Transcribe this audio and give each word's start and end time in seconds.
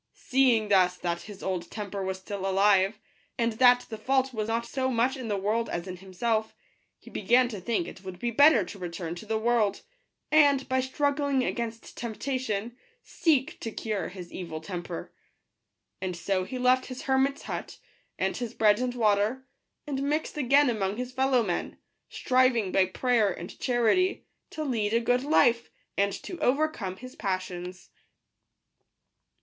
Seeing 0.15 0.69
thus 0.69 0.97
that 0.97 1.21
his 1.21 1.43
old 1.43 1.69
temper 1.69 2.01
was 2.03 2.17
still 2.17 2.47
alive, 2.47 2.97
and 3.37 3.53
that 3.59 3.81
the 3.87 3.99
fault 3.99 4.33
was 4.33 4.47
not 4.47 4.65
so 4.65 4.89
much 4.89 5.15
in 5.15 5.27
the 5.27 5.37
world 5.37 5.69
as 5.69 5.85
in 5.85 5.97
himself, 5.97 6.55
he 6.97 7.11
began 7.11 7.47
to 7.49 7.61
think 7.61 7.87
it 7.87 8.03
would 8.03 8.17
be 8.17 8.31
better 8.31 8.65
to 8.65 8.79
return 8.79 9.13
to 9.13 9.27
the 9.27 9.37
world, 9.37 9.83
and, 10.31 10.67
by 10.67 10.79
struggling 10.81 11.43
against 11.43 11.95
temptation, 11.95 12.75
seek 13.03 13.59
to 13.59 13.69
cure 13.71 14.09
his 14.09 14.31
evil 14.33 14.59
temper. 14.59 15.13
And 16.01 16.17
so 16.17 16.45
he 16.45 16.57
left 16.57 16.87
his 16.87 17.03
hermits 17.03 17.43
hut, 17.43 17.77
and 18.17 18.35
his 18.35 18.55
bread 18.55 18.79
and 18.79 18.95
water, 18.95 19.45
and 19.85 20.01
mixed 20.01 20.35
again 20.35 20.67
among 20.67 20.97
his 20.97 21.11
fellow 21.11 21.43
men, 21.43 21.77
striving, 22.09 22.71
by 22.71 22.87
prayer 22.87 23.31
and 23.31 23.59
charity, 23.59 24.25
to 24.49 24.63
lead 24.63 24.95
a 24.95 24.99
good 24.99 25.23
life, 25.23 25.69
and 25.95 26.11
to 26.23 26.39
overcome 26.39 26.95
his 26.97 27.15
passions. 27.15 27.91